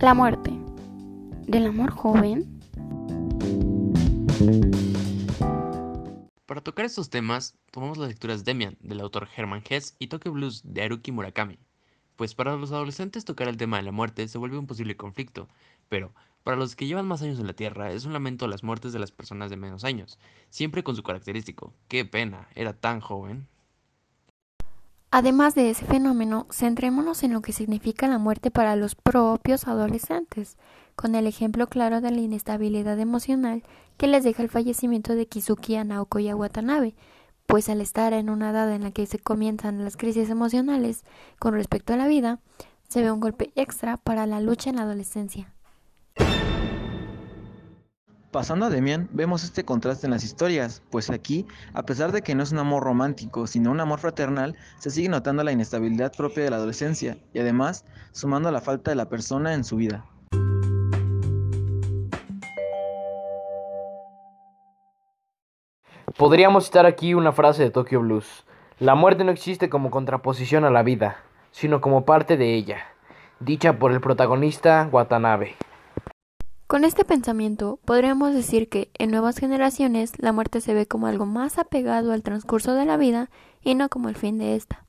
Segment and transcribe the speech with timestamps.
[0.00, 0.52] La muerte.
[1.46, 2.60] ¿Del amor joven?
[6.44, 10.60] Para tocar estos temas, tomamos las lecturas Demian, del autor Herman Hesse, y Tokyo Blues,
[10.64, 11.58] de Haruki Murakami.
[12.16, 15.48] Pues para los adolescentes tocar el tema de la muerte se vuelve un posible conflicto,
[15.88, 16.12] pero
[16.44, 18.92] para los que llevan más años en la Tierra es un lamento a las muertes
[18.92, 20.18] de las personas de menos años,
[20.50, 21.72] siempre con su característico.
[21.88, 22.48] ¡Qué pena!
[22.54, 23.48] Era tan joven.
[25.10, 30.56] Además de ese fenómeno, centrémonos en lo que significa la muerte para los propios adolescentes,
[30.94, 33.62] con el ejemplo claro de la inestabilidad emocional
[33.96, 36.94] que les deja el fallecimiento de Kizuki Naokoya Watanabe,
[37.46, 41.04] pues al estar en una edad en la que se comienzan las crisis emocionales
[41.38, 42.40] con respecto a la vida,
[42.88, 45.55] se ve un golpe extra para la lucha en la adolescencia.
[48.36, 52.34] Pasando a Demian, vemos este contraste en las historias, pues aquí, a pesar de que
[52.34, 56.44] no es un amor romántico, sino un amor fraternal, se sigue notando la inestabilidad propia
[56.44, 60.04] de la adolescencia y además sumando la falta de la persona en su vida.
[66.18, 68.44] Podríamos citar aquí una frase de Tokyo Blues.
[68.78, 71.16] La muerte no existe como contraposición a la vida,
[71.52, 72.82] sino como parte de ella,
[73.40, 75.56] dicha por el protagonista Watanabe.
[76.76, 81.24] Con este pensamiento, podríamos decir que en nuevas generaciones la muerte se ve como algo
[81.24, 83.30] más apegado al transcurso de la vida
[83.62, 84.84] y no como el fin de esta.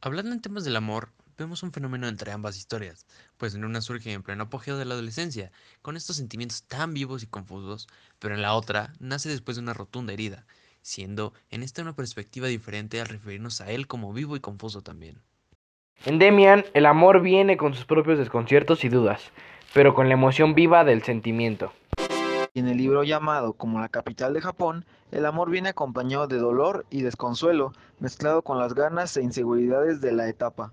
[0.00, 4.12] Hablando en temas del amor, vemos un fenómeno entre ambas historias, pues en una surge
[4.12, 5.52] en pleno apogeo de la adolescencia,
[5.82, 9.74] con estos sentimientos tan vivos y confusos, pero en la otra nace después de una
[9.74, 10.46] rotunda herida,
[10.82, 15.18] siendo en esta una perspectiva diferente al referirnos a él como vivo y confuso también.
[16.04, 19.30] En Demian, el amor viene con sus propios desconciertos y dudas,
[19.72, 21.72] pero con la emoción viva del sentimiento.
[22.54, 26.36] Y en el libro llamado como la capital de Japón, el amor viene acompañado de
[26.36, 30.70] dolor y desconsuelo, mezclado con las ganas e inseguridades de la etapa.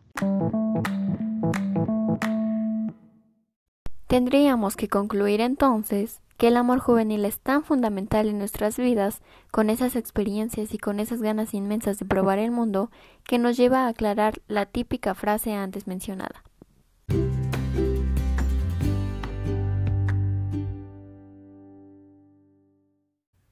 [4.08, 9.70] Tendríamos que concluir entonces que el amor juvenil es tan fundamental en nuestras vidas, con
[9.70, 12.92] esas experiencias y con esas ganas inmensas de probar el mundo,
[13.24, 16.44] que nos lleva a aclarar la típica frase antes mencionada.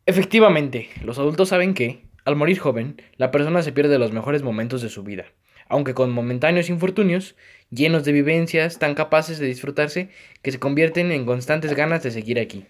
[0.10, 4.82] Efectivamente, los adultos saben que, al morir joven, la persona se pierde los mejores momentos
[4.82, 5.26] de su vida,
[5.68, 7.36] aunque con momentáneos infortunios,
[7.72, 10.08] llenos de vivencias tan capaces de disfrutarse
[10.42, 12.64] que se convierten en constantes ganas de seguir aquí.